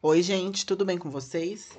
[0.00, 1.76] Oi, gente, tudo bem com vocês?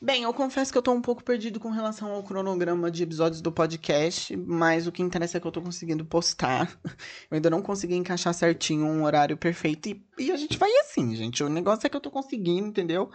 [0.00, 3.42] Bem, eu confesso que eu tô um pouco perdido com relação ao cronograma de episódios
[3.42, 6.74] do podcast, mas o que interessa é que eu tô conseguindo postar.
[7.30, 11.14] Eu ainda não consegui encaixar certinho um horário perfeito e, e a gente vai assim,
[11.14, 11.44] gente.
[11.44, 13.10] O negócio é que eu tô conseguindo, entendeu?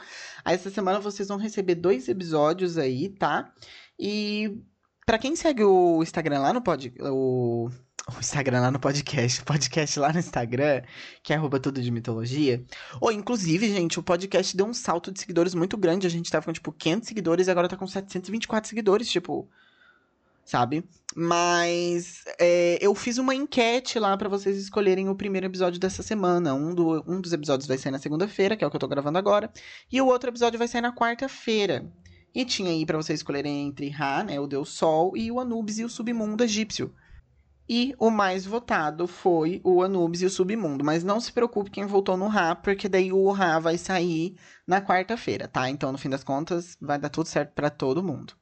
[0.46, 3.52] Essa semana vocês vão receber dois episódios aí, tá?
[4.00, 4.62] E
[5.08, 7.70] para quem segue o Instagram lá no pod, o
[8.08, 10.84] o Instagram lá no podcast, o podcast lá no Instagram,
[11.24, 12.64] que é arroba tudo de mitologia.
[13.02, 16.06] Ou, inclusive, gente, o podcast deu um salto de seguidores muito grande.
[16.06, 19.50] A gente tava com, tipo, 500 seguidores e agora tá com 724 seguidores, tipo...
[20.44, 20.84] Sabe?
[21.16, 26.54] Mas é, eu fiz uma enquete lá para vocês escolherem o primeiro episódio dessa semana.
[26.54, 28.88] Um, do, um dos episódios vai sair na segunda-feira, que é o que eu tô
[28.88, 29.52] gravando agora.
[29.92, 31.92] E o outro episódio vai sair na quarta-feira.
[32.36, 35.80] E tinha aí para vocês escolherem entre Ra, né, o Deus Sol, e o Anubis
[35.80, 36.94] e o submundo egípcio.
[37.68, 40.84] E o mais votado foi o Anubis e o Submundo.
[40.84, 44.36] Mas não se preocupe quem votou no Ra, porque daí o Ra vai sair
[44.68, 45.70] na quarta-feira, tá?
[45.70, 48.34] Então, no fim das contas, vai dar tudo certo para todo mundo.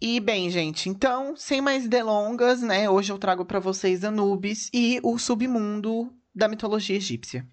[0.00, 2.88] E bem, gente, então, sem mais delongas, né?
[2.88, 7.46] Hoje eu trago para vocês Anubis e o submundo da mitologia egípcia.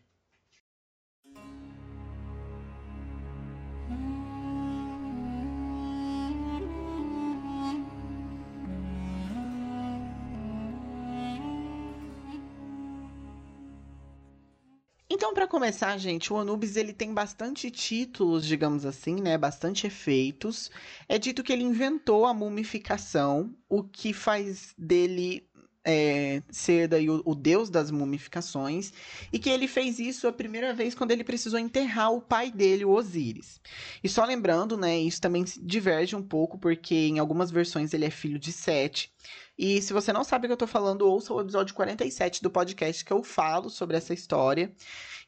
[15.15, 19.37] Então, para começar, gente, o Anubis ele tem bastante títulos, digamos assim, né?
[19.37, 20.69] Bastante efeitos.
[21.07, 25.49] É dito que ele inventou a mumificação, o que faz dele
[25.85, 28.91] é, ser daí o, o, deus das mumificações,
[29.31, 32.83] e que ele fez isso a primeira vez quando ele precisou enterrar o pai dele,
[32.83, 33.61] o Osíris.
[34.03, 38.09] E só lembrando, né, isso também diverge um pouco, porque em algumas versões ele é
[38.09, 39.13] filho de Sete.
[39.57, 42.49] E se você não sabe o que eu tô falando, ouça o episódio 47 do
[42.49, 44.73] podcast que eu falo sobre essa história.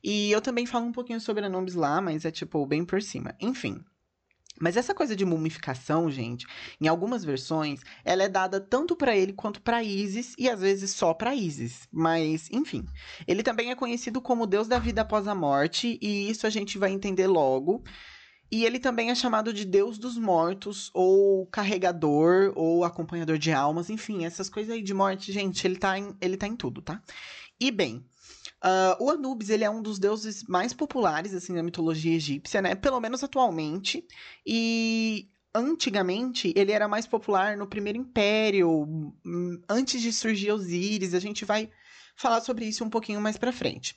[0.04, 3.36] E eu também falo um pouquinho sobre Anubis lá, mas é tipo bem por cima.
[3.40, 3.84] Enfim.
[4.60, 6.46] Mas essa coisa de mumificação, gente,
[6.82, 10.92] em algumas versões, ela é dada tanto para ele quanto para Isis e às vezes
[10.92, 11.88] só para Isis.
[11.92, 12.86] Mas, enfim,
[13.28, 16.78] ele também é conhecido como Deus da vida após a morte e isso a gente
[16.78, 17.84] vai entender logo.
[18.50, 23.90] E ele também é chamado de Deus dos Mortos, ou carregador, ou acompanhador de almas,
[23.90, 27.02] enfim, essas coisas aí de morte, gente, ele tá em, ele tá em tudo, tá?
[27.60, 28.06] E bem,
[28.64, 32.76] uh, o Anubis, ele é um dos deuses mais populares, assim, na mitologia egípcia, né?
[32.76, 34.06] Pelo menos atualmente.
[34.46, 38.70] E antigamente ele era mais popular no Primeiro Império,
[39.26, 41.14] hum, antes de surgir Osíris.
[41.14, 41.70] A gente vai
[42.16, 43.96] falar sobre isso um pouquinho mais pra frente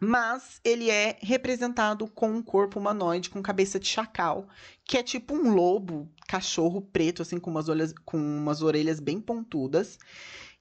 [0.00, 4.48] mas ele é representado com um corpo humanoide com cabeça de chacal,
[4.84, 7.66] que é tipo um lobo, cachorro preto, assim, com umas,
[8.04, 9.98] com umas orelhas bem pontudas.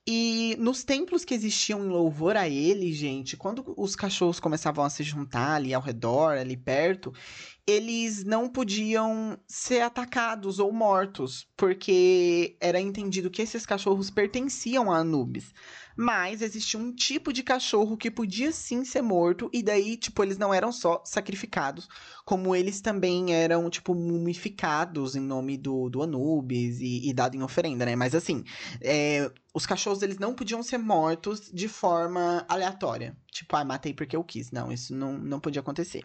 [0.06, 4.90] E nos templos que existiam em louvor a ele, gente, quando os cachorros começavam a
[4.90, 7.14] se juntar ali ao redor, ali perto,
[7.66, 14.98] eles não podiam ser atacados ou mortos, porque era entendido que esses cachorros pertenciam a
[14.98, 15.54] Anubis.
[15.96, 20.38] Mas existia um tipo de cachorro que podia sim ser morto, e daí, tipo, eles
[20.38, 21.88] não eram só sacrificados,
[22.26, 27.44] como eles também eram, tipo, mumificados em nome do, do Anubis e, e dado em
[27.44, 27.96] oferenda, né?
[27.96, 28.44] Mas assim,
[28.82, 33.16] é, os cachorros eles não podiam ser mortos de forma aleatória.
[33.32, 34.52] Tipo, ah, matei porque eu quis.
[34.52, 36.04] Não, isso não, não podia acontecer.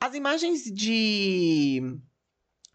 [0.00, 1.80] As imagens de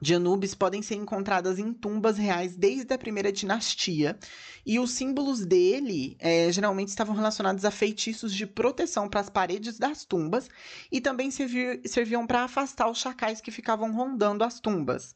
[0.01, 4.17] de Anubis podem ser encontradas em tumbas reais desde a primeira dinastia,
[4.65, 9.77] e os símbolos dele é, geralmente estavam relacionados a feitiços de proteção para as paredes
[9.77, 10.49] das tumbas
[10.91, 15.15] e também serviam para afastar os chacais que ficavam rondando as tumbas.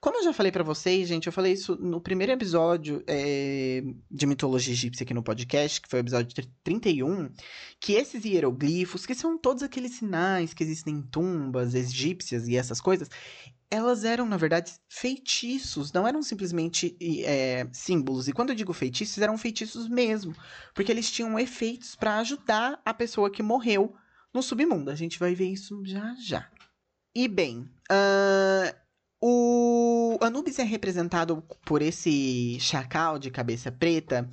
[0.00, 4.26] Como eu já falei para vocês, gente, eu falei isso no primeiro episódio é, de
[4.26, 7.30] mitologia egípcia aqui no podcast, que foi o episódio 31,
[7.80, 12.80] que esses hieroglifos, que são todos aqueles sinais que existem em tumbas egípcias e essas
[12.80, 13.08] coisas,
[13.70, 18.28] elas eram, na verdade, feitiços, não eram simplesmente é, símbolos.
[18.28, 20.34] E quando eu digo feitiços, eram feitiços mesmo,
[20.74, 23.94] porque eles tinham efeitos para ajudar a pessoa que morreu
[24.32, 24.90] no submundo.
[24.90, 26.48] A gente vai ver isso já já.
[27.14, 27.60] E bem,
[27.90, 28.85] uh,
[29.20, 34.28] o Anubis é representado por esse chacal de cabeça preta.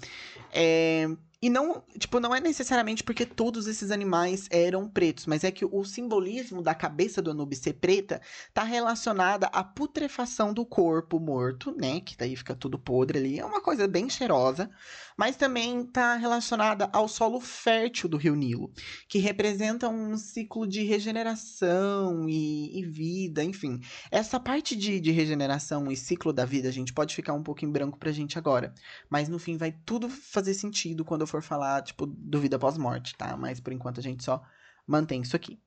[0.52, 1.08] É,
[1.44, 5.66] e não, tipo, não é necessariamente porque todos esses animais eram pretos, mas é que
[5.66, 8.22] o simbolismo da cabeça do Anubis ser preta
[8.54, 12.00] tá relacionada à putrefação do corpo morto, né?
[12.00, 13.40] Que daí fica tudo podre ali.
[13.42, 14.70] É uma coisa bem cheirosa
[15.18, 18.72] mas também está relacionada ao solo fértil do Rio Nilo,
[19.08, 23.80] que representa um ciclo de regeneração e, e vida, enfim.
[24.12, 27.64] Essa parte de, de, regeneração e ciclo da vida, a gente pode ficar um pouco
[27.64, 28.74] em branco pra gente agora,
[29.10, 33.16] mas no fim vai tudo fazer sentido quando eu for falar, tipo, do vida pós-morte,
[33.16, 33.36] tá?
[33.36, 34.42] Mas por enquanto a gente só
[34.86, 35.60] mantém isso aqui.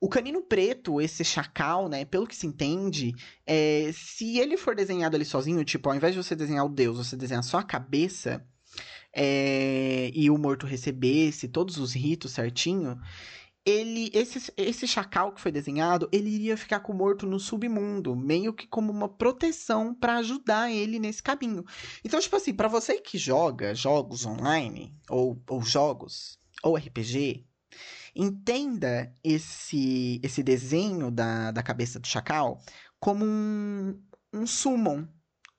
[0.00, 2.04] O canino preto, esse chacal, né?
[2.04, 3.14] Pelo que se entende,
[3.46, 6.96] é, se ele for desenhado ali sozinho, tipo, ao invés de você desenhar o deus,
[6.96, 8.44] você desenhar só a cabeça,
[9.14, 12.98] é, e o morto recebesse todos os ritos certinho,
[13.64, 18.16] ele esse, esse chacal que foi desenhado, ele iria ficar com o morto no submundo,
[18.16, 21.64] meio que como uma proteção para ajudar ele nesse caminho.
[22.04, 27.46] Então, tipo assim, para você que joga jogos online ou, ou jogos ou RPG,
[28.14, 32.60] entenda esse esse desenho da, da cabeça do chacal
[32.98, 34.00] como um,
[34.32, 35.06] um summon,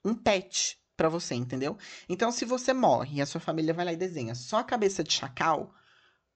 [0.04, 1.78] um pet para você, entendeu?
[2.08, 5.04] Então, se você morre e a sua família vai lá e desenha só a cabeça
[5.04, 5.74] de chacal,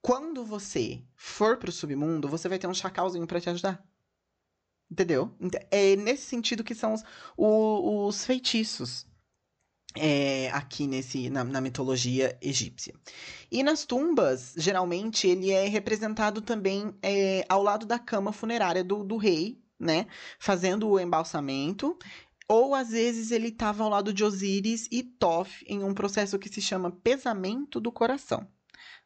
[0.07, 3.86] quando você for pro submundo, você vai ter um chacalzinho para te ajudar.
[4.89, 5.36] Entendeu?
[5.69, 7.04] É nesse sentido que são os,
[7.36, 9.06] os, os feitiços.
[9.98, 12.94] É, aqui nesse na, na, mitologia egípcia.
[13.51, 19.03] E nas tumbas, geralmente, ele é representado também é, ao lado da cama funerária do,
[19.03, 20.07] do rei, né?
[20.39, 21.98] Fazendo o embalsamento.
[22.48, 26.48] Ou às vezes ele estava ao lado de Osíris e Toth em um processo que
[26.48, 28.48] se chama pesamento do coração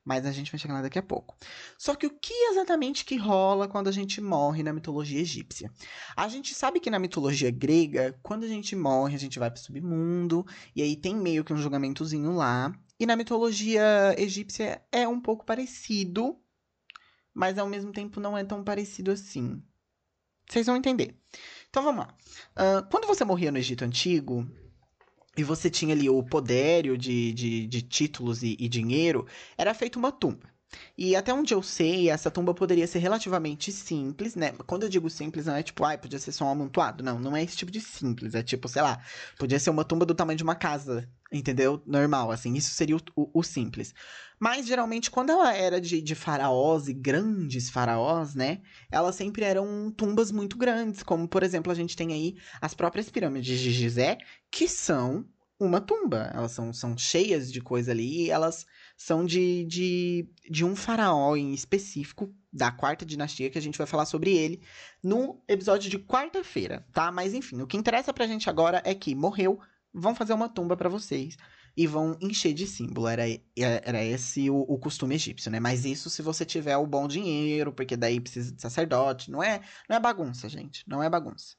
[0.04, 1.36] mas a gente vai chegar lá daqui a pouco.
[1.78, 5.72] Só que o que exatamente que rola quando a gente morre na mitologia egípcia?
[6.16, 9.60] A gente sabe que na mitologia grega, quando a gente morre, a gente vai para
[9.60, 10.46] o submundo,
[10.76, 12.74] e aí tem meio que um julgamentozinho lá.
[13.00, 16.40] E na mitologia egípcia é um pouco parecido,
[17.34, 19.62] mas ao mesmo tempo não é tão parecido assim.
[20.50, 21.18] Vocês vão entender.
[21.70, 22.16] Então vamos lá.
[22.52, 24.46] Uh, quando você morria no Egito Antigo,
[25.38, 29.26] e você tinha ali o poder de, de, de títulos e, e dinheiro,
[29.58, 30.52] era feita uma tumba.
[30.98, 34.54] E até onde eu sei, essa tumba poderia ser relativamente simples, né?
[34.66, 37.04] Quando eu digo simples, não é tipo, ai, ah, podia ser só um amontoado.
[37.04, 38.36] Não, não é esse tipo de simples.
[38.36, 39.02] É tipo, sei lá,
[39.38, 41.82] podia ser uma tumba do tamanho de uma casa, entendeu?
[41.86, 42.54] Normal, assim.
[42.54, 43.94] Isso seria o, o, o simples.
[44.40, 48.62] Mas, geralmente, quando ela era de, de faraós e grandes faraós, né?
[48.92, 51.04] Elas sempre eram tumbas muito grandes.
[51.04, 54.18] Como, por exemplo, a gente tem aí as próprias pirâmides de Gizé,
[54.52, 55.26] que são
[55.60, 56.32] uma tumba.
[56.34, 58.66] Elas são, são cheias de coisa ali e elas
[58.98, 63.88] são de, de, de um faraó em específico, da quarta dinastia, que a gente vai
[63.88, 64.62] falar sobre ele
[65.02, 67.12] no episódio de quarta-feira, tá?
[67.12, 69.60] Mas enfim, o que interessa pra gente agora é que morreu,
[69.94, 71.38] vão fazer uma tumba para vocês
[71.76, 73.08] e vão encher de símbolo.
[73.08, 73.24] Era,
[73.56, 75.60] era esse o, o, costume egípcio, né?
[75.60, 79.32] Mas isso se você tiver o bom dinheiro, porque daí precisa de sacerdote.
[79.32, 80.84] Não é, não é bagunça, gente.
[80.88, 81.56] Não é bagunça.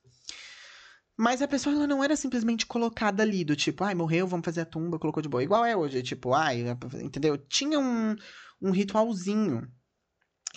[1.17, 4.63] Mas a pessoa ela não era simplesmente colocada ali, do tipo, ai, morreu, vamos fazer
[4.63, 5.43] a tumba, colocou de boa.
[5.43, 6.65] Igual é hoje, tipo, ai,
[7.03, 7.37] entendeu?
[7.37, 8.17] Tinha um,
[8.61, 9.71] um ritualzinho.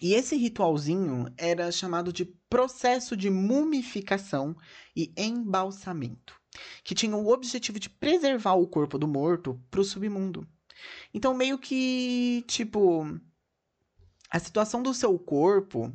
[0.02, 4.56] E esse ritualzinho era chamado de processo de mumificação
[4.96, 6.36] e embalsamento,
[6.84, 10.48] que tinha o objetivo de preservar o corpo do morto para o submundo.
[11.14, 13.06] Então, meio que, tipo,
[14.30, 15.94] a situação do seu corpo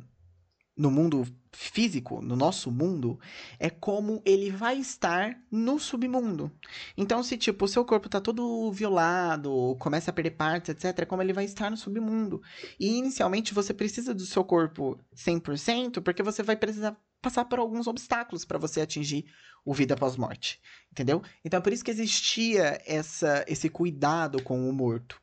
[0.75, 3.19] no mundo físico, no nosso mundo,
[3.59, 6.51] é como ele vai estar no submundo.
[6.97, 11.05] Então, se tipo, o seu corpo tá todo violado, começa a perder partes, etc, é
[11.05, 12.41] como ele vai estar no submundo.
[12.79, 17.87] E inicialmente você precisa do seu corpo 100%, porque você vai precisar passar por alguns
[17.87, 19.25] obstáculos para você atingir
[19.63, 20.59] o vida após morte,
[20.91, 21.21] entendeu?
[21.45, 25.21] Então, é por isso que existia essa esse cuidado com o morto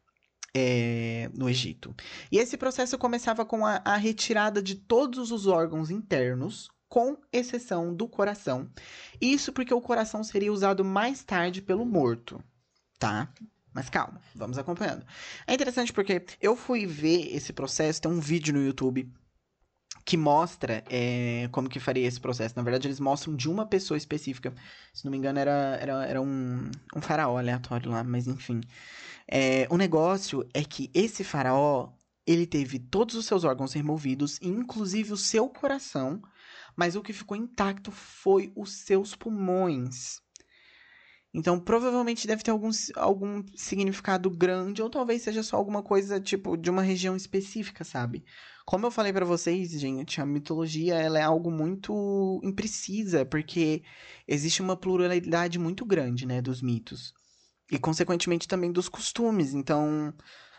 [0.54, 1.94] é, no Egito.
[2.30, 7.94] E esse processo começava com a, a retirada de todos os órgãos internos, com exceção
[7.94, 8.70] do coração.
[9.20, 12.42] Isso porque o coração seria usado mais tarde pelo morto,
[12.98, 13.32] tá?
[13.74, 15.04] Mas calma, vamos acompanhando.
[15.46, 19.12] É interessante porque eu fui ver esse processo, tem um vídeo no YouTube
[20.08, 22.54] que mostra é, como que faria esse processo.
[22.56, 24.54] Na verdade, eles mostram de uma pessoa específica.
[24.90, 28.62] Se não me engano, era, era, era um, um faraó aleatório lá, mas enfim.
[29.30, 31.90] É, o negócio é que esse faraó,
[32.26, 36.22] ele teve todos os seus órgãos removidos, inclusive o seu coração,
[36.74, 40.22] mas o que ficou intacto foi os seus pulmões.
[41.34, 46.56] Então, provavelmente deve ter algum, algum significado grande, ou talvez seja só alguma coisa, tipo,
[46.56, 48.24] de uma região específica, sabe?
[48.68, 53.82] Como eu falei para vocês, gente, a mitologia ela é algo muito imprecisa, porque
[54.26, 57.14] existe uma pluralidade muito grande, né, dos mitos.
[57.72, 59.54] E, consequentemente, também dos costumes.
[59.54, 60.12] Então,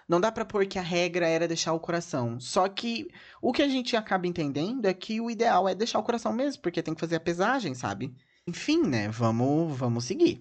[0.08, 2.40] não dá pra pôr que a regra era deixar o coração.
[2.40, 3.08] Só que
[3.44, 6.64] o que a gente acaba entendendo é que o ideal é deixar o coração mesmo,
[6.64, 8.12] porque tem que fazer a pesagem, sabe?
[8.48, 9.08] Enfim, né?
[9.10, 10.40] Vamos, vamos seguir.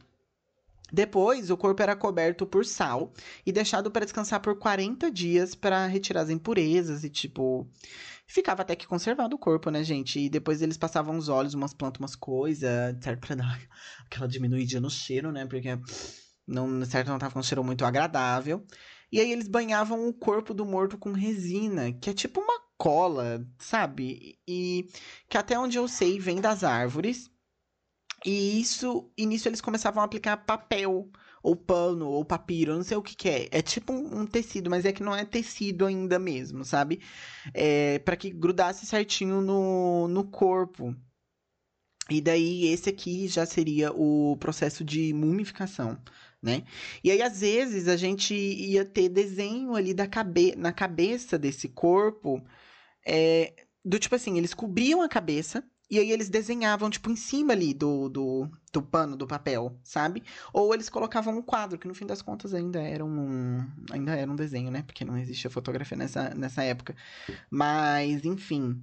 [0.93, 3.13] Depois, o corpo era coberto por sal
[3.45, 7.69] e deixado para descansar por 40 dias para retirar as impurezas e, tipo.
[8.27, 10.21] Ficava até que conservado o corpo, né, gente?
[10.21, 13.27] E depois eles passavam os olhos, umas plantas, umas coisas, certo?
[13.27, 13.61] Pra dar
[14.05, 15.47] aquela diminuída no cheiro, né?
[15.47, 15.79] Porque
[16.47, 18.67] não, certo, não tava com um cheiro muito agradável.
[19.11, 23.47] E aí eles banhavam o corpo do morto com resina, que é tipo uma cola,
[23.59, 24.39] sabe?
[24.47, 24.89] E
[25.29, 27.31] que até onde eu sei vem das árvores.
[28.25, 31.09] E isso, e nisso eles começavam a aplicar papel,
[31.43, 33.49] ou pano, ou papiro, não sei o que, que é.
[33.51, 37.01] É tipo um, um, tecido, mas é que não é tecido ainda mesmo, sabe?
[37.55, 40.95] É, para que grudasse certinho no, no corpo.
[42.11, 45.99] E daí esse aqui já seria o processo de mumificação,
[46.43, 46.65] né?
[47.05, 51.69] E aí às vezes a gente ia ter desenho ali da cabe na cabeça desse
[51.69, 52.43] corpo,
[53.07, 57.55] é, do tipo assim, eles cobriam a cabeça e aí eles desenhavam, tipo, em cima
[57.55, 60.23] ali do, do, do pano, do papel, sabe?
[60.53, 64.31] Ou eles colocavam um quadro, que no fim das contas ainda era um, ainda era
[64.31, 64.83] um desenho, né?
[64.83, 66.95] Porque não existia fotografia nessa, nessa época.
[67.51, 68.83] Mas, enfim.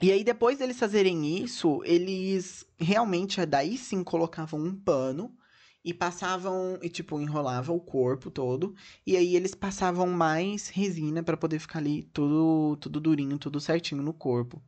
[0.00, 5.36] E aí, depois deles fazerem isso, eles realmente, daí sim, colocavam um pano
[5.84, 8.74] e passavam e tipo enrolava o corpo todo
[9.06, 14.02] e aí eles passavam mais resina para poder ficar ali tudo tudo durinho, tudo certinho
[14.02, 14.62] no corpo.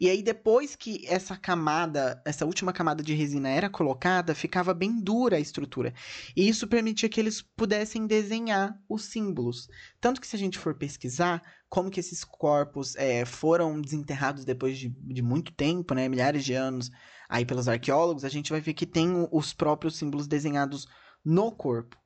[0.00, 5.00] E aí depois que essa camada, essa última camada de resina era colocada, ficava bem
[5.00, 5.92] dura a estrutura.
[6.36, 9.68] E isso permitia que eles pudessem desenhar os símbolos.
[10.00, 11.42] Tanto que se a gente for pesquisar
[11.74, 16.54] como que esses corpos é, foram desenterrados depois de, de muito tempo, né, milhares de
[16.54, 16.88] anos,
[17.28, 20.86] aí pelos arqueólogos, a gente vai ver que tem os próprios símbolos desenhados
[21.24, 21.98] no corpo.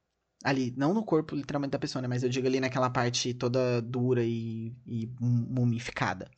[0.42, 2.08] Ali, não no corpo literalmente da pessoa, né?
[2.08, 6.30] Mas eu digo ali naquela parte toda dura e, e mumificada,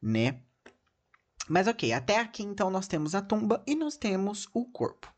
[0.00, 0.40] né?
[1.48, 5.12] Mas ok, até aqui então nós temos a tumba e nós temos o corpo.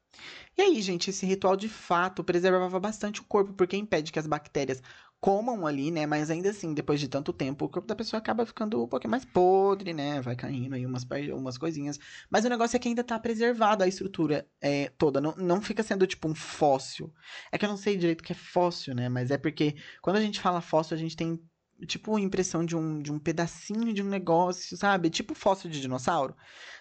[0.56, 4.26] E aí, gente, esse ritual de fato preservava bastante o corpo, porque impede que as
[4.26, 4.82] bactérias
[5.20, 6.06] comam ali, né?
[6.06, 9.10] Mas ainda assim, depois de tanto tempo, o corpo da pessoa acaba ficando um pouquinho
[9.10, 10.20] mais podre, né?
[10.20, 11.98] Vai caindo aí umas, umas coisinhas.
[12.30, 15.20] Mas o negócio é que ainda tá preservado a estrutura é, toda.
[15.20, 17.12] Não, não fica sendo tipo um fóssil.
[17.52, 19.08] É que eu não sei direito o que é fóssil, né?
[19.08, 21.38] Mas é porque quando a gente fala fóssil, a gente tem
[21.86, 25.10] tipo impressão de um, de um pedacinho de um negócio, sabe?
[25.10, 26.36] Tipo fóssil de dinossauro.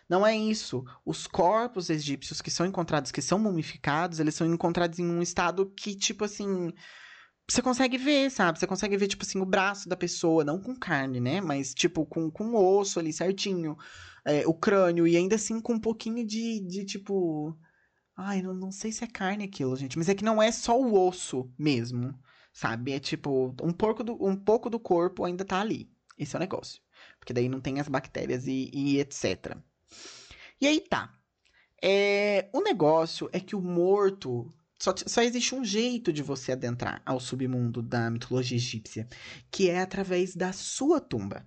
[0.08, 0.84] Não é isso.
[1.06, 5.72] Os corpos egípcios que são encontrados, que são mumificados, eles são encontrados em um estado
[5.76, 6.74] que, tipo assim
[7.52, 8.60] você consegue ver, sabe?
[8.60, 11.42] Você consegue ver, tipo assim, o braço da pessoa, não com carne, né?
[11.42, 13.76] Mas, tipo, com, com osso ali certinho,
[14.26, 17.58] é, o crânio, e ainda assim com um pouquinho de, de tipo.
[18.16, 20.80] Ai, não, não sei se é carne aquilo, gente, mas é que não é só
[20.80, 22.14] o osso mesmo,
[22.52, 22.94] sabe?
[22.94, 25.90] É tipo, um, porco do, um pouco do corpo ainda tá ali.
[26.18, 26.82] Esse é o negócio.
[27.20, 29.58] Porque daí não tem as bactérias e, e etc.
[30.60, 31.14] E aí tá.
[31.82, 37.02] É, o negócio é que o morto só, só existe um jeito de você adentrar
[37.06, 39.08] ao submundo da mitologia egípcia,
[39.52, 41.46] que é através da sua tumba.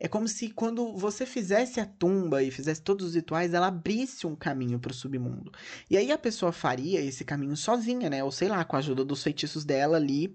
[0.00, 4.26] É como se quando você fizesse a tumba e fizesse todos os rituais, ela abrisse
[4.26, 5.52] um caminho para o submundo.
[5.90, 8.24] E aí a pessoa faria esse caminho sozinha, né?
[8.24, 10.34] Ou sei lá, com a ajuda dos feitiços dela ali,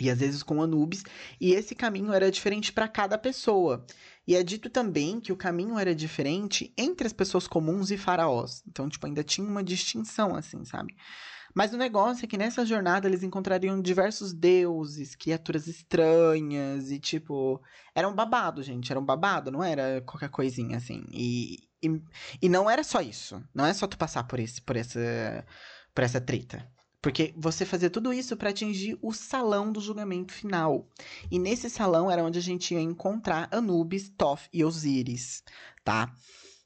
[0.00, 1.04] e às vezes com Anubis,
[1.38, 3.84] e esse caminho era diferente para cada pessoa.
[4.26, 8.62] E é dito também que o caminho era diferente entre as pessoas comuns e faraós.
[8.66, 10.94] Então, tipo, ainda tinha uma distinção, assim, sabe?
[11.54, 17.60] Mas o negócio é que nessa jornada eles encontrariam diversos deuses, criaturas estranhas e, tipo,
[17.94, 18.90] era um babado, gente.
[18.90, 21.04] Era um babado, não era qualquer coisinha, assim.
[21.10, 22.00] E, e,
[22.42, 23.42] e não era só isso.
[23.54, 25.44] Não é só tu passar por, esse, por, essa,
[25.94, 26.66] por essa treta.
[27.02, 30.86] Porque você fazia tudo isso para atingir o salão do julgamento final.
[31.30, 35.42] E nesse salão era onde a gente ia encontrar Anubis, Thoth e Osíris,
[35.82, 36.12] tá?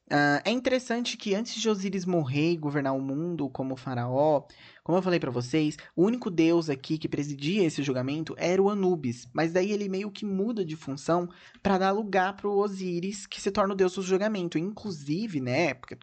[0.06, 4.42] Uh, é interessante que antes de Osíris morrer e governar o mundo como faraó,
[4.84, 8.68] como eu falei para vocês, o único deus aqui que presidia esse julgamento era o
[8.68, 11.26] Anubis, mas daí ele meio que muda de função
[11.62, 14.58] para dar lugar para o Osíris, que se torna o deus do julgamento.
[14.58, 15.96] Inclusive, né, porque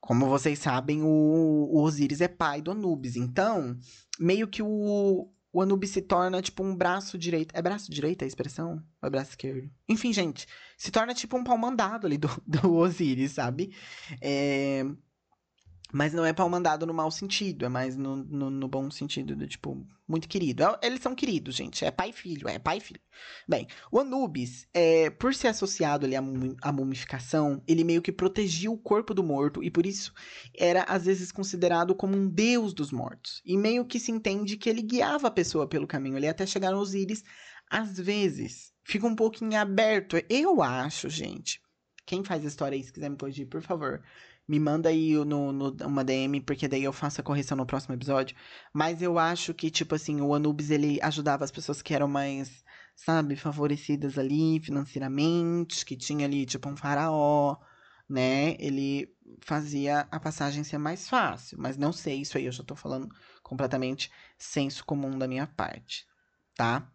[0.00, 3.14] como vocês sabem, o, o Osíris é pai do Anubis.
[3.14, 3.78] Então,
[4.18, 7.54] meio que o, o Anubis se torna tipo um braço direito.
[7.54, 8.82] É braço direito a expressão?
[9.00, 9.70] Ou é braço esquerdo?
[9.88, 10.46] Enfim, gente,
[10.76, 13.72] se torna tipo um pau mandado ali do, do Osiris, sabe?
[14.20, 14.84] É,
[15.92, 19.34] mas não é pau mandado no mau sentido, é mais no, no, no, bom sentido
[19.34, 20.62] do tipo, muito querido.
[20.62, 21.84] É, eles são queridos, gente.
[21.84, 23.00] É pai e filho, é pai e filho.
[23.48, 26.22] Bem, o Anubis, é, por ser associado ali à,
[26.62, 30.12] à mumificação, ele meio que protegia o corpo do morto e por isso
[30.56, 33.42] era às vezes considerado como um deus dos mortos.
[33.44, 36.70] E meio que se entende que ele guiava a pessoa pelo caminho ali até chegar
[36.70, 37.24] nos íris.
[37.68, 40.16] Às vezes, fica um pouquinho aberto.
[40.28, 41.60] Eu acho, gente.
[42.04, 44.02] Quem faz a história aí, se quiser me corrigir, por favor
[44.50, 47.94] me manda aí no, no, uma DM, porque daí eu faço a correção no próximo
[47.94, 48.36] episódio.
[48.72, 52.64] Mas eu acho que, tipo assim, o Anubis, ele ajudava as pessoas que eram mais,
[52.96, 57.58] sabe, favorecidas ali financeiramente, que tinha ali, tipo, um faraó,
[58.08, 58.56] né?
[58.58, 61.56] Ele fazia a passagem ser mais fácil.
[61.60, 63.08] Mas não sei, isso aí eu já tô falando
[63.44, 66.04] completamente senso comum da minha parte,
[66.56, 66.90] tá?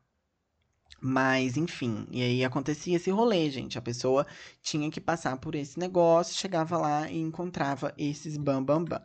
[1.01, 3.77] Mas, enfim, e aí acontecia esse rolê, gente.
[3.77, 4.25] A pessoa
[4.61, 9.01] tinha que passar por esse negócio, chegava lá e encontrava esses bam bam bam.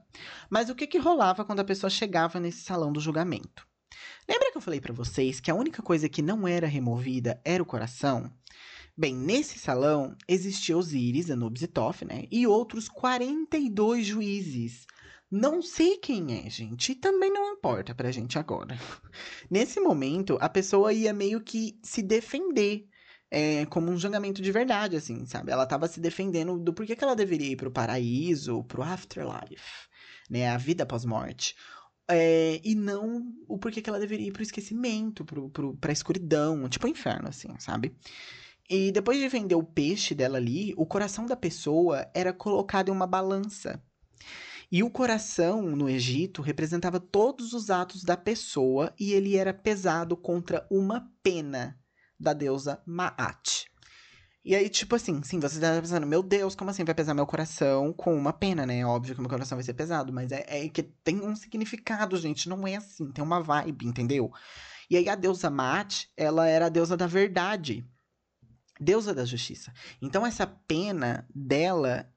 [0.49, 3.67] Mas o que que rolava quando a pessoa chegava nesse salão do julgamento?
[4.29, 7.63] Lembra que eu falei para vocês que a única coisa que não era removida era
[7.63, 8.33] o coração?
[8.97, 12.25] Bem, nesse salão existia Osíris, Anubis e Toff, né?
[12.31, 14.87] E outros 42 juízes.
[15.31, 18.77] Não sei quem é, gente, e também não importa pra gente agora.
[19.49, 22.89] Nesse momento, a pessoa ia meio que se defender,
[23.31, 25.53] é, como um julgamento de verdade, assim, sabe?
[25.53, 29.89] Ela tava se defendendo do porquê que ela deveria ir pro paraíso, pro afterlife,
[30.29, 30.49] né?
[30.49, 31.55] A vida pós-morte.
[32.09, 36.69] É, e não o porquê que ela deveria ir pro esquecimento, pro, pro, pra escuridão,
[36.69, 37.95] tipo o inferno, assim, sabe?
[38.69, 42.93] E depois de vender o peixe dela ali, o coração da pessoa era colocado em
[42.93, 43.81] uma balança.
[44.73, 50.17] E o coração no Egito representava todos os atos da pessoa e ele era pesado
[50.17, 51.77] contra uma pena
[52.19, 53.67] da deusa Maat.
[54.45, 57.27] E aí, tipo assim, sim, você tá pensando, meu Deus, como assim vai pesar meu
[57.27, 58.87] coração com uma pena, né?
[58.87, 62.49] Óbvio que meu coração vai ser pesado, mas é, é que tem um significado, gente,
[62.49, 64.33] não é assim, tem uma vibe, entendeu?
[64.89, 67.87] E aí a deusa Maat, ela era a deusa da verdade,
[68.81, 69.73] deusa da justiça.
[70.01, 72.11] Então essa pena dela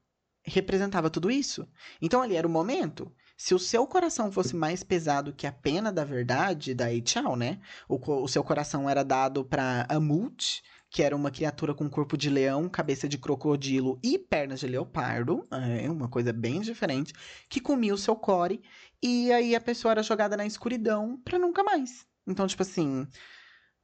[0.44, 1.68] representava tudo isso.
[2.02, 3.12] Então ali era o momento.
[3.36, 7.60] Se o seu coração fosse mais pesado que a pena da verdade, daí tchau, né?
[7.88, 12.30] O, o seu coração era dado para Amut, que era uma criatura com corpo de
[12.30, 17.14] leão, cabeça de crocodilo e pernas de leopardo, é uma coisa bem diferente,
[17.50, 18.62] que comia o seu core
[19.02, 22.06] e aí a pessoa era jogada na escuridão para nunca mais.
[22.28, 23.08] Então, tipo assim,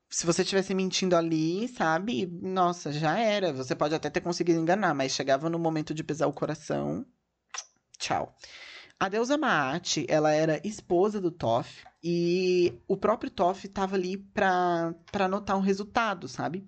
[0.10, 2.26] se você estivesse mentindo ali, sabe?
[2.26, 3.54] Nossa, já era.
[3.54, 7.06] Você pode até ter conseguido enganar, mas chegava no momento de pesar o coração.
[7.98, 8.36] Tchau.
[9.00, 14.94] A deusa Maat, ela era esposa do Toff e o próprio Toff estava ali para
[15.12, 16.68] para anotar um resultado, sabe?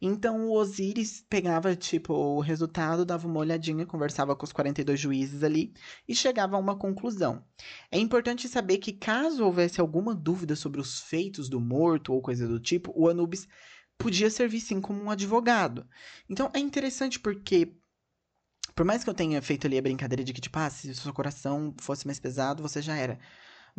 [0.00, 5.42] Então o Osiris pegava, tipo, o resultado, dava uma olhadinha, conversava com os 42 juízes
[5.42, 5.74] ali
[6.06, 7.44] e chegava a uma conclusão.
[7.90, 12.46] É importante saber que caso houvesse alguma dúvida sobre os feitos do morto ou coisa
[12.46, 13.48] do tipo, o Anubis
[13.98, 15.86] podia servir sim como um advogado.
[16.28, 17.74] Então é interessante porque
[18.78, 20.94] por mais que eu tenha feito ali a brincadeira de que, tipo, ah, se o
[20.94, 23.18] seu coração fosse mais pesado, você já era.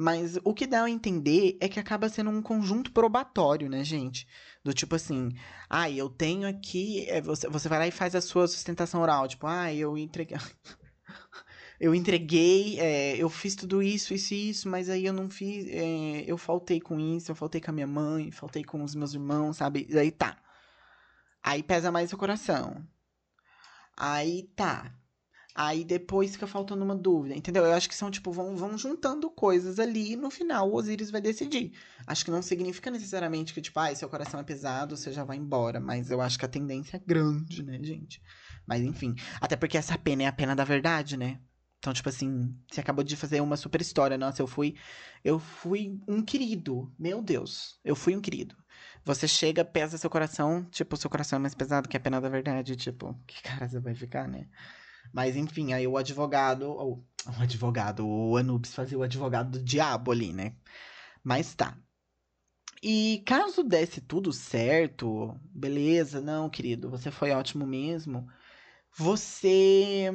[0.01, 4.25] Mas o que dá a entender é que acaba sendo um conjunto probatório, né, gente?
[4.63, 5.29] Do tipo assim,
[5.69, 7.05] ah, eu tenho aqui.
[7.09, 9.27] É, você, você vai lá e faz a sua sustentação oral.
[9.27, 10.37] Tipo, ah, eu entreguei.
[11.81, 15.67] eu entreguei, é, eu fiz tudo isso, isso e isso, mas aí eu não fiz.
[15.67, 19.13] É, eu faltei com isso, eu faltei com a minha mãe, faltei com os meus
[19.13, 19.85] irmãos, sabe?
[19.99, 20.37] Aí tá.
[21.43, 22.87] Aí pesa mais o coração.
[23.97, 24.95] Aí tá.
[25.61, 27.65] Aí depois fica faltando uma dúvida, entendeu?
[27.65, 31.11] Eu acho que são, tipo, vão, vão juntando coisas ali e no final o Osiris
[31.11, 31.73] vai decidir.
[32.07, 35.35] Acho que não significa necessariamente que, tipo, ah, seu coração é pesado, você já vai
[35.35, 35.81] embora.
[35.81, 38.21] Mas eu acho que a tendência é grande, né, gente?
[38.65, 39.13] Mas enfim.
[39.41, 41.41] Até porque essa pena é a pena da verdade, né?
[41.79, 44.17] Então, tipo assim, você acabou de fazer uma super história.
[44.17, 44.75] Nossa, eu fui.
[45.25, 46.89] Eu fui um querido.
[46.97, 47.77] Meu Deus.
[47.83, 48.55] Eu fui um querido.
[49.03, 52.29] Você chega, pesa seu coração, tipo, seu coração é mais pesado que a pena da
[52.29, 54.47] verdade, tipo, que cara você vai ficar, né?
[55.13, 60.11] Mas enfim, aí o advogado, ou o advogado, o Anubis fazia o advogado do diabo
[60.11, 60.55] ali, né?
[61.23, 61.77] Mas tá.
[62.81, 68.27] E caso desse tudo certo, beleza, não, querido, você foi ótimo mesmo.
[68.95, 70.11] Você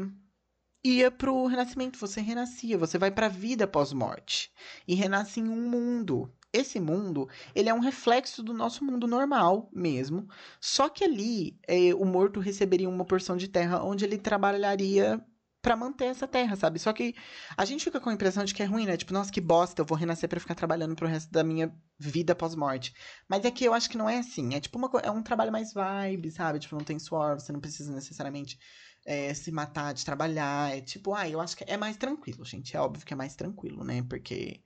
[0.83, 4.51] ia pro renascimento, você renascia, você vai pra vida pós-morte
[4.89, 9.69] e renasce em um mundo esse mundo, ele é um reflexo do nosso mundo normal
[9.73, 10.29] mesmo.
[10.61, 15.21] Só que ali, é, o morto receberia uma porção de terra onde ele trabalharia
[15.65, 16.79] para manter essa terra, sabe?
[16.79, 17.15] Só que
[17.57, 18.99] a gente fica com a impressão de que é ruim, né?
[18.99, 22.35] Tipo, nossa, que bosta, eu vou renascer para ficar trabalhando pro resto da minha vida
[22.35, 22.95] pós-morte.
[23.27, 24.55] Mas é que eu acho que não é assim.
[24.55, 26.59] É tipo uma, é um trabalho mais vibe, sabe?
[26.59, 28.59] Tipo, não tem suor, você não precisa necessariamente
[29.07, 30.77] é, se matar de trabalhar.
[30.77, 32.77] É tipo, ah, eu acho que é mais tranquilo, gente.
[32.77, 34.03] É óbvio que é mais tranquilo, né?
[34.03, 34.61] Porque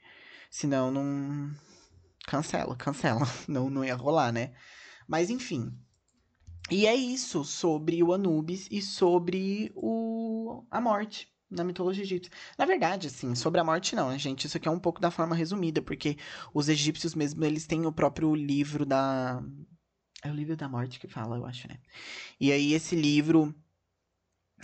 [0.50, 1.54] senão não
[2.28, 3.26] cancela, cancela.
[3.48, 4.52] Não, não ia rolar, né?
[5.06, 5.72] Mas enfim.
[6.70, 12.30] E é isso sobre o Anubis e sobre o a morte na mitologia egípcia.
[12.58, 14.46] Na verdade, assim, sobre a morte não, né, gente?
[14.46, 16.18] Isso aqui é um pouco da forma resumida, porque
[16.52, 19.42] os egípcios mesmo, eles têm o próprio livro da...
[20.22, 21.78] É o livro da morte que fala, eu acho, né?
[22.38, 23.54] E aí esse livro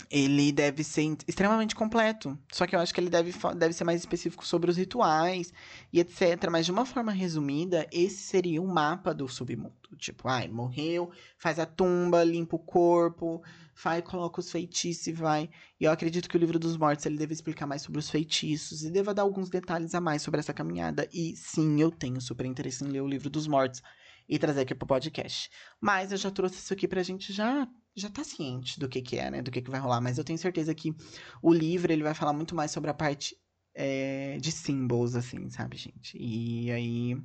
[0.09, 2.37] ele deve ser extremamente completo.
[2.51, 5.53] Só que eu acho que ele deve, deve ser mais específico sobre os rituais
[5.91, 6.49] e etc.
[6.51, 9.73] Mas de uma forma resumida, esse seria o um mapa do submundo.
[9.97, 13.41] Tipo, ai, morreu, faz a tumba, limpa o corpo,
[13.81, 15.49] vai, coloca os feitiços e vai.
[15.79, 18.83] E eu acredito que o livro dos mortos ele deve explicar mais sobre os feitiços
[18.83, 21.07] e deva dar alguns detalhes a mais sobre essa caminhada.
[21.13, 23.81] E sim, eu tenho super interesse em ler o livro dos mortos.
[24.27, 25.49] E trazer aqui pro podcast.
[25.79, 29.17] Mas eu já trouxe isso aqui pra gente já já tá ciente do que que
[29.17, 29.41] é, né?
[29.41, 30.01] Do que que vai rolar.
[30.01, 30.93] Mas eu tenho certeza que
[31.41, 33.37] o livro, ele vai falar muito mais sobre a parte
[33.73, 36.17] é, de símbolos, assim, sabe, gente?
[36.19, 37.17] E aí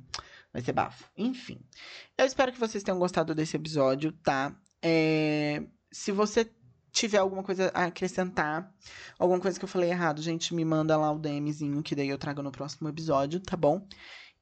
[0.53, 1.09] vai ser bafo.
[1.17, 1.59] Enfim,
[2.17, 4.55] eu espero que vocês tenham gostado desse episódio, tá?
[4.81, 6.49] É, se você
[6.91, 8.73] tiver alguma coisa a acrescentar,
[9.17, 12.17] alguma coisa que eu falei errado, gente, me manda lá o DMzinho, que daí eu
[12.17, 13.87] trago no próximo episódio, tá bom?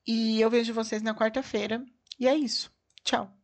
[0.08, 1.86] E eu vejo vocês na quarta-feira.
[2.20, 2.72] E é isso.
[3.04, 3.39] Tchau.